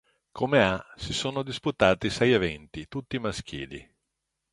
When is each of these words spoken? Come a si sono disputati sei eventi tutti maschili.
Come 0.31 0.59
a 0.63 0.83
si 0.95 1.13
sono 1.13 1.43
disputati 1.43 2.09
sei 2.09 2.31
eventi 2.31 2.87
tutti 2.87 3.19
maschili. 3.19 3.87